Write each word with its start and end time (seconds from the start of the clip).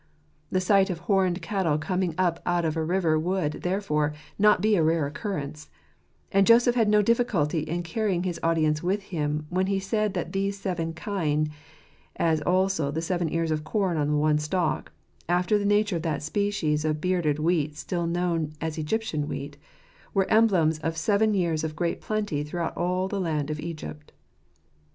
The 0.49 0.59
sight 0.59 0.89
of 0.89 1.01
horned 1.01 1.43
cattle 1.43 1.77
coming 1.77 2.15
up 2.17 2.39
out 2.43 2.65
of 2.65 2.75
a 2.75 2.83
river 2.83 3.19
would, 3.19 3.61
therefore, 3.61 4.15
not 4.39 4.59
be 4.59 4.75
a 4.75 4.81
rare 4.81 5.05
occurrence; 5.05 5.69
and 6.31 6.47
Joseph 6.47 6.73
had 6.73 6.89
no 6.89 7.03
difficulty 7.03 7.59
in 7.59 7.83
carrying 7.83 8.23
his 8.23 8.39
audience 8.41 8.81
with 8.81 9.03
him, 9.03 9.45
when 9.49 9.67
he 9.67 9.79
said 9.79 10.15
that 10.15 10.33
these 10.33 10.59
seven 10.59 10.93
kine— 10.95 11.51
as 12.15 12.41
also 12.41 12.89
the 12.89 12.99
seven 13.03 13.31
ears 13.31 13.51
of 13.51 13.63
corn 13.63 13.95
on 13.95 14.17
one 14.17 14.39
stalk, 14.39 14.91
after 15.29 15.59
the 15.59 15.65
nature 15.65 15.97
of 15.97 16.01
that 16.01 16.23
species 16.23 16.83
of 16.83 16.99
bearded 16.99 17.37
wheat 17.37 17.75
still 17.77 18.07
known 18.07 18.53
as 18.59 18.79
Egyptian 18.79 19.27
wheat— 19.27 19.55
were 20.15 20.25
emblems 20.31 20.79
of 20.79 20.97
seven 20.97 21.35
years 21.35 21.63
of 21.63 21.75
great 21.75 22.01
plenty 22.01 22.43
throughout 22.43 22.75
all 22.75 23.07
the 23.07 23.21
land 23.21 23.51
of 23.51 23.59
Egypt. 23.59 24.13